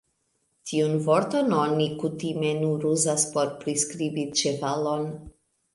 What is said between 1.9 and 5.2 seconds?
kutime nur uzas por priskribi ĉevalon.